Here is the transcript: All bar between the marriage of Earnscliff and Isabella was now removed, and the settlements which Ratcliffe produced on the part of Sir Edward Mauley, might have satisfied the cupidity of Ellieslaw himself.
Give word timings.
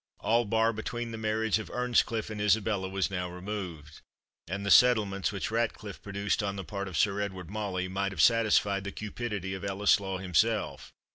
All 0.19 0.45
bar 0.45 0.73
between 0.73 1.11
the 1.11 1.17
marriage 1.19 1.59
of 1.59 1.69
Earnscliff 1.69 2.31
and 2.31 2.41
Isabella 2.41 2.89
was 2.89 3.11
now 3.11 3.29
removed, 3.29 4.01
and 4.47 4.65
the 4.65 4.71
settlements 4.71 5.31
which 5.31 5.51
Ratcliffe 5.51 6.01
produced 6.01 6.41
on 6.41 6.55
the 6.55 6.63
part 6.63 6.87
of 6.87 6.97
Sir 6.97 7.19
Edward 7.21 7.51
Mauley, 7.51 7.87
might 7.87 8.11
have 8.11 8.19
satisfied 8.19 8.83
the 8.83 8.91
cupidity 8.91 9.53
of 9.53 9.63
Ellieslaw 9.63 10.17
himself. 10.19 10.91